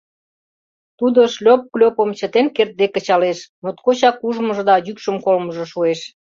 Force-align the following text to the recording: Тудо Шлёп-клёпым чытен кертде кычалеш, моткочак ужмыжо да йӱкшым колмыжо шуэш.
Тудо 0.99 1.19
Шлёп-клёпым 1.33 2.09
чытен 2.19 2.47
кертде 2.55 2.85
кычалеш, 2.95 3.39
моткочак 3.63 4.15
ужмыжо 4.27 4.63
да 4.69 4.75
йӱкшым 4.85 5.17
колмыжо 5.25 5.65
шуэш. 5.71 5.99